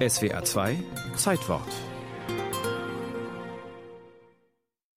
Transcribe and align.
SWA 0.00 0.42
2 0.42 0.78
Zeitwort 1.14 1.68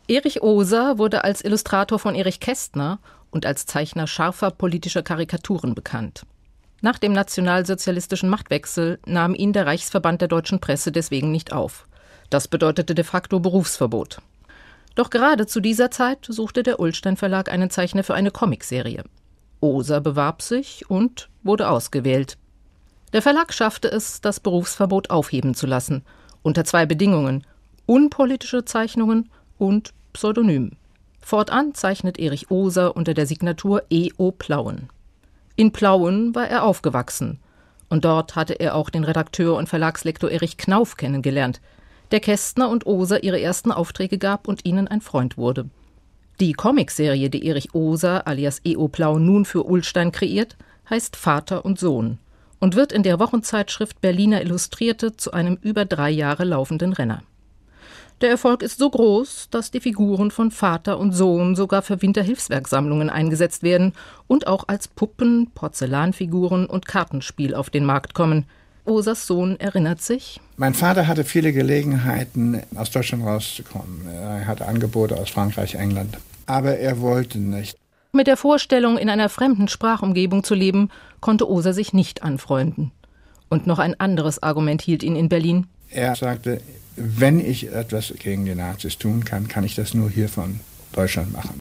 Erich 0.08 0.42
Oser 0.42 0.98
wurde 0.98 1.26
als 1.26 1.44
Illustrator 1.44 2.00
von 2.00 2.16
Erich 2.16 2.40
Kästner 2.40 3.00
und 3.30 3.46
als 3.46 3.66
Zeichner 3.66 4.08
scharfer 4.08 4.52
politischer 4.52 5.04
Karikaturen 5.04 5.76
bekannt. 5.76 6.26
Nach 6.80 6.98
dem 7.00 7.12
nationalsozialistischen 7.12 8.30
Machtwechsel 8.30 8.98
nahm 9.06 9.36
ihn 9.36 9.52
der 9.52 9.66
Reichsverband 9.66 10.22
der 10.22 10.30
deutschen 10.30 10.62
Presse 10.62 10.94
deswegen 10.94 11.34
nicht 11.34 11.52
auf. 11.52 11.86
Das 12.30 12.48
bedeutete 12.48 12.96
de 12.96 13.04
facto 13.04 13.42
Berufsverbot. 13.42 14.20
Doch 14.96 15.10
gerade 15.10 15.48
zu 15.48 15.60
dieser 15.60 15.92
Zeit 15.92 16.20
suchte 16.30 16.64
der 16.64 16.80
Ullstein 16.80 17.18
Verlag 17.18 17.52
einen 17.52 17.70
Zeichner 17.70 18.06
für 18.06 18.14
eine 18.14 18.32
Comicserie. 18.32 19.04
Oser 19.60 20.00
bewarb 20.00 20.42
sich 20.42 20.90
und 20.90 21.28
wurde 21.44 21.68
ausgewählt. 21.68 22.38
Der 23.14 23.22
Verlag 23.22 23.54
schaffte 23.54 23.92
es, 23.92 24.22
das 24.22 24.40
Berufsverbot 24.40 25.12
aufheben 25.12 25.54
zu 25.54 25.68
lassen, 25.68 26.04
unter 26.42 26.66
zwei 26.66 26.86
Bedingungen 26.86 27.46
unpolitische 27.86 28.66
Zeichnungen 28.66 29.30
und 29.58 29.94
Pseudonym. 30.14 30.72
Fortan 31.20 31.74
zeichnet 31.74 32.18
Erich 32.18 32.50
Oser 32.50 32.96
unter 32.96 33.14
der 33.14 33.28
Signatur 33.28 33.84
E.O. 33.90 34.32
Plauen. 34.32 34.90
In 35.56 35.72
Plauen 35.72 36.34
war 36.34 36.48
er 36.48 36.64
aufgewachsen. 36.64 37.40
Und 37.90 38.06
dort 38.06 38.36
hatte 38.36 38.54
er 38.54 38.76
auch 38.76 38.90
den 38.90 39.04
Redakteur 39.04 39.56
und 39.56 39.70
Verlagslektor 39.70 40.32
Erich 40.32 40.58
Knauf 40.58 40.98
kennengelernt, 40.98 41.62
der 42.12 42.20
Kästner 42.20 42.70
und 42.70 42.86
Oser 42.86 43.24
ihre 43.24 43.40
ersten 43.40 43.72
Aufträge 43.72 44.18
gab 44.18 44.48
und 44.48 44.66
ihnen 44.66 44.88
ein 44.88 45.02
Freund 45.02 45.38
wurde. 45.38 45.70
Die 46.40 46.54
Comicserie, 46.54 47.30
die 47.30 47.46
Erich 47.46 47.76
Oser 47.76 48.26
alias 48.26 48.62
E.O. 48.64 48.88
Plau 48.88 49.20
nun 49.20 49.46
für 49.46 49.64
Ulstein 49.64 50.12
kreiert, 50.12 50.58
heißt 50.90 51.16
Vater 51.16 51.66
und 51.66 51.80
Sohn 51.80 52.18
und 52.64 52.78
wird 52.78 52.94
in 52.94 53.04
der 53.04 53.20
Wochenzeitschrift 53.20 54.00
Berliner 54.00 54.42
Illustrierte 54.42 55.18
zu 55.18 55.34
einem 55.34 55.58
über 55.62 55.84
drei 55.84 56.10
Jahre 56.10 56.46
laufenden 56.46 56.94
Renner. 56.94 57.22
Der 58.22 58.30
Erfolg 58.30 58.64
ist 58.64 58.80
so 58.80 58.90
groß, 58.90 59.50
dass 59.52 59.70
die 59.70 59.82
Figuren 59.82 60.32
von 60.32 60.50
Vater 60.50 60.98
und 60.98 61.12
Sohn 61.12 61.58
sogar 61.58 61.82
für 61.82 62.02
Winterhilfswerksammlungen 62.02 63.10
eingesetzt 63.10 63.64
werden 63.64 63.92
und 64.28 64.48
auch 64.48 64.70
als 64.70 64.88
Puppen, 64.88 65.52
Porzellanfiguren 65.54 66.66
und 66.66 66.88
Kartenspiel 66.88 67.54
auf 67.54 67.70
den 67.70 67.84
Markt 67.84 68.14
kommen. 68.14 68.46
Osers 68.86 69.28
Sohn 69.28 69.60
erinnert 69.60 70.02
sich. 70.02 70.40
Mein 70.56 70.74
Vater 70.74 71.06
hatte 71.06 71.26
viele 71.26 71.52
Gelegenheiten, 71.52 72.62
aus 72.76 72.92
Deutschland 72.92 73.26
rauszukommen. 73.26 74.08
Er 74.08 74.48
hatte 74.48 74.66
Angebote 74.66 75.18
aus 75.18 75.30
Frankreich, 75.30 75.76
England. 75.76 76.18
Aber 76.46 76.78
er 76.78 77.02
wollte 77.02 77.40
nicht. 77.40 77.78
Mit 78.16 78.28
der 78.28 78.38
Vorstellung, 78.38 79.00
in 79.00 79.10
einer 79.10 79.28
fremden 79.28 79.68
Sprachumgebung 79.68 80.44
zu 80.44 80.54
leben, 80.54 80.90
konnte 81.20 81.50
Oser 81.50 81.74
sich 81.74 81.94
nicht 81.94 82.22
anfreunden. 82.22 82.92
Und 83.50 83.66
noch 83.66 83.80
ein 83.80 84.00
anderes 84.00 84.44
Argument 84.44 84.84
hielt 84.84 85.02
ihn 85.02 85.16
in 85.16 85.30
Berlin. 85.30 85.66
Er 85.90 86.16
sagte, 86.16 86.62
wenn 86.96 87.40
ich 87.40 87.74
etwas 87.74 88.14
gegen 88.20 88.46
die 88.46 88.54
Nazis 88.54 89.00
tun 89.00 89.26
kann, 89.26 89.48
kann 89.48 89.64
ich 89.64 89.74
das 89.74 89.96
nur 89.96 90.12
hier 90.12 90.30
von 90.30 90.60
Deutschland 90.92 91.34
machen. 91.34 91.58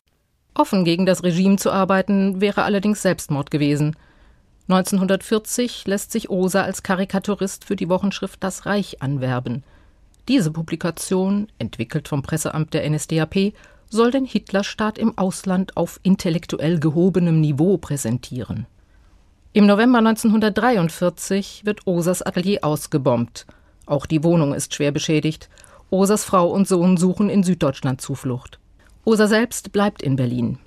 Offen 0.52 0.84
gegen 0.84 1.06
das 1.06 1.22
Regime 1.22 1.56
zu 1.56 1.70
arbeiten, 1.70 2.42
wäre 2.42 2.64
allerdings 2.64 3.00
Selbstmord 3.00 3.50
gewesen. 3.50 3.96
1940 4.68 5.86
lässt 5.86 6.12
sich 6.12 6.28
Oser 6.28 6.64
als 6.64 6.82
Karikaturist 6.82 7.64
für 7.64 7.76
die 7.76 7.88
Wochenschrift 7.88 8.44
Das 8.44 8.66
Reich 8.66 9.00
anwerben. 9.00 9.64
Diese 10.28 10.50
Publikation, 10.50 11.48
entwickelt 11.58 12.08
vom 12.08 12.22
Presseamt 12.22 12.74
der 12.74 12.88
NSDAP, 12.90 13.54
soll 13.92 14.10
den 14.10 14.24
Hitlerstaat 14.24 14.96
im 14.96 15.16
Ausland 15.18 15.76
auf 15.76 16.00
intellektuell 16.02 16.80
gehobenem 16.80 17.40
Niveau 17.40 17.76
präsentieren. 17.76 18.66
Im 19.52 19.66
November 19.66 19.98
1943 19.98 21.66
wird 21.66 21.86
Osers 21.86 22.22
Atelier 22.22 22.60
ausgebombt. 22.62 23.46
Auch 23.84 24.06
die 24.06 24.24
Wohnung 24.24 24.54
ist 24.54 24.74
schwer 24.74 24.92
beschädigt. 24.92 25.50
Osers 25.90 26.24
Frau 26.24 26.50
und 26.50 26.66
Sohn 26.66 26.96
suchen 26.96 27.28
in 27.28 27.42
Süddeutschland 27.42 28.00
Zuflucht. 28.00 28.58
Oser 29.04 29.28
selbst 29.28 29.72
bleibt 29.72 30.02
in 30.02 30.16
Berlin. 30.16 30.58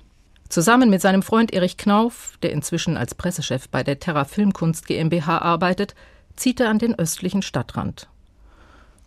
Zusammen 0.48 0.88
mit 0.88 1.00
seinem 1.00 1.22
Freund 1.22 1.52
Erich 1.52 1.76
Knauf, 1.76 2.38
der 2.42 2.52
inzwischen 2.52 2.96
als 2.96 3.16
Pressechef 3.16 3.68
bei 3.68 3.82
der 3.82 3.98
Terra 3.98 4.24
Filmkunst 4.24 4.86
GmbH 4.86 5.38
arbeitet, 5.38 5.96
zieht 6.36 6.60
er 6.60 6.70
an 6.70 6.78
den 6.78 6.96
östlichen 6.96 7.42
Stadtrand. 7.42 8.08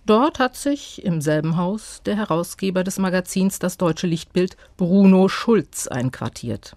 Dort 0.09 0.40
hat 0.40 0.56
sich 0.56 1.06
im 1.06 1.22
selben 1.22 1.56
Haus 1.56 2.02
der 2.03 2.16
Herausgeber 2.16 2.84
des 2.84 2.97
Magazins 2.97 3.59
Das 3.59 3.78
Deutsche 3.78 4.08
Lichtbild 4.08 4.58
Bruno 4.75 5.28
Schulz 5.28 5.86
einquartiert. 5.86 6.75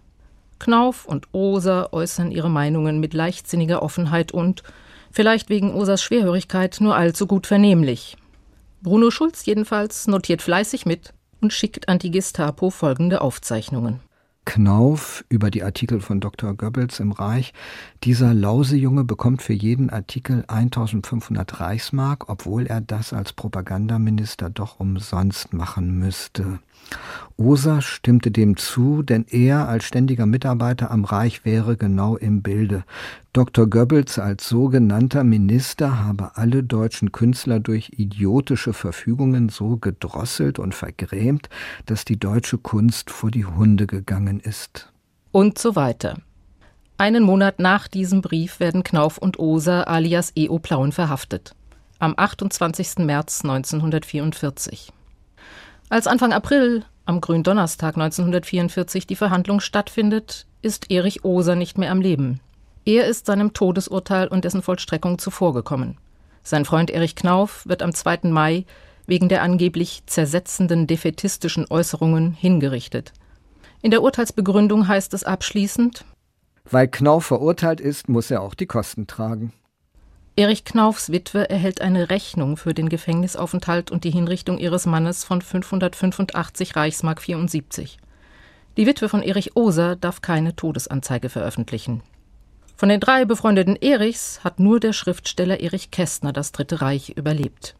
Knauf 0.58 1.06
und 1.06 1.28
Oser 1.32 1.94
äußern 1.94 2.30
ihre 2.30 2.50
Meinungen 2.50 3.00
mit 3.00 3.14
leichtsinniger 3.14 3.82
Offenheit 3.82 4.32
und, 4.32 4.62
vielleicht 5.10 5.48
wegen 5.48 5.72
Osers 5.72 6.02
Schwerhörigkeit, 6.02 6.76
nur 6.80 6.94
allzu 6.94 7.26
gut 7.26 7.46
vernehmlich. 7.46 8.18
Bruno 8.82 9.10
Schulz 9.10 9.46
jedenfalls 9.46 10.08
notiert 10.08 10.42
fleißig 10.42 10.84
mit 10.84 11.14
und 11.40 11.54
schickt 11.54 11.88
an 11.88 11.98
die 11.98 12.10
Gestapo 12.10 12.68
folgende 12.68 13.22
Aufzeichnungen. 13.22 14.00
Knauf 14.44 15.24
über 15.28 15.50
die 15.50 15.62
Artikel 15.62 16.00
von 16.00 16.20
Dr. 16.20 16.54
Goebbels 16.54 16.98
im 17.00 17.12
Reich. 17.12 17.52
Dieser 18.02 18.34
Lausejunge 18.34 19.04
bekommt 19.04 19.40
für 19.40 19.52
jeden 19.52 19.88
Artikel 19.88 20.44
1500 20.48 21.60
Reichsmark, 21.60 22.28
obwohl 22.28 22.66
er 22.66 22.80
das 22.80 23.12
als 23.12 23.32
Propagandaminister 23.32 24.50
doch 24.50 24.80
umsonst 24.80 25.52
machen 25.52 25.98
müsste. 25.98 26.58
Oser 27.44 27.82
stimmte 27.82 28.30
dem 28.30 28.56
zu, 28.56 29.02
denn 29.02 29.26
er 29.28 29.68
als 29.68 29.84
ständiger 29.84 30.26
Mitarbeiter 30.26 30.92
am 30.92 31.04
Reich 31.04 31.44
wäre 31.44 31.76
genau 31.76 32.16
im 32.16 32.40
Bilde. 32.40 32.84
Dr. 33.32 33.68
Goebbels 33.68 34.20
als 34.20 34.48
sogenannter 34.48 35.24
Minister 35.24 36.04
habe 36.04 36.36
alle 36.36 36.62
deutschen 36.62 37.10
Künstler 37.10 37.58
durch 37.58 37.94
idiotische 37.96 38.72
Verfügungen 38.72 39.48
so 39.48 39.76
gedrosselt 39.76 40.60
und 40.60 40.72
vergrämt, 40.72 41.48
dass 41.86 42.04
die 42.04 42.16
deutsche 42.16 42.58
Kunst 42.58 43.10
vor 43.10 43.32
die 43.32 43.44
Hunde 43.44 43.88
gegangen 43.88 44.38
ist. 44.38 44.92
Und 45.32 45.58
so 45.58 45.74
weiter. 45.74 46.18
Einen 46.96 47.24
Monat 47.24 47.58
nach 47.58 47.88
diesem 47.88 48.20
Brief 48.20 48.60
werden 48.60 48.84
Knauf 48.84 49.18
und 49.18 49.40
Oser 49.40 49.88
alias 49.88 50.30
E.O. 50.36 50.60
Plauen 50.60 50.92
verhaftet. 50.92 51.56
Am 51.98 52.14
28. 52.16 52.98
März 52.98 53.42
1944. 53.42 54.92
Als 55.88 56.06
Anfang 56.06 56.32
April, 56.32 56.84
am 57.04 57.20
Gründonnerstag 57.20 57.96
1944, 57.96 59.06
die 59.06 59.16
Verhandlung 59.16 59.60
stattfindet, 59.60 60.46
ist 60.62 60.90
Erich 60.90 61.24
Oser 61.24 61.56
nicht 61.56 61.78
mehr 61.78 61.90
am 61.90 62.00
Leben. 62.00 62.40
Er 62.84 63.06
ist 63.06 63.26
seinem 63.26 63.52
Todesurteil 63.52 64.28
und 64.28 64.44
dessen 64.44 64.62
Vollstreckung 64.62 65.18
zuvorgekommen. 65.18 65.98
Sein 66.42 66.64
Freund 66.64 66.90
Erich 66.90 67.14
Knauf 67.14 67.66
wird 67.66 67.82
am 67.82 67.94
2. 67.94 68.20
Mai 68.24 68.64
wegen 69.06 69.28
der 69.28 69.42
angeblich 69.42 70.02
zersetzenden 70.06 70.86
defetistischen 70.86 71.66
Äußerungen 71.68 72.32
hingerichtet. 72.32 73.12
In 73.80 73.90
der 73.90 74.02
Urteilsbegründung 74.02 74.86
heißt 74.86 75.12
es 75.14 75.24
abschließend 75.24 76.04
Weil 76.64 76.88
Knauf 76.88 77.26
verurteilt 77.26 77.80
ist, 77.80 78.08
muss 78.08 78.30
er 78.30 78.42
auch 78.42 78.54
die 78.54 78.66
Kosten 78.66 79.06
tragen. 79.06 79.52
Erich 80.34 80.64
Knaufs 80.64 81.12
Witwe 81.12 81.50
erhält 81.50 81.82
eine 81.82 82.08
Rechnung 82.08 82.56
für 82.56 82.72
den 82.72 82.88
Gefängnisaufenthalt 82.88 83.90
und 83.90 84.04
die 84.04 84.10
Hinrichtung 84.10 84.56
ihres 84.56 84.86
Mannes 84.86 85.24
von 85.24 85.42
585 85.42 86.74
Reichsmark 86.74 87.20
74. 87.20 87.98
Die 88.78 88.86
Witwe 88.86 89.10
von 89.10 89.22
Erich 89.22 89.56
Oser 89.56 89.94
darf 89.94 90.22
keine 90.22 90.56
Todesanzeige 90.56 91.28
veröffentlichen. 91.28 92.02
Von 92.76 92.88
den 92.88 92.98
drei 92.98 93.26
befreundeten 93.26 93.76
Erichs 93.76 94.42
hat 94.42 94.58
nur 94.58 94.80
der 94.80 94.94
Schriftsteller 94.94 95.60
Erich 95.60 95.90
Kästner 95.90 96.32
das 96.32 96.50
Dritte 96.50 96.80
Reich 96.80 97.10
überlebt 97.10 97.76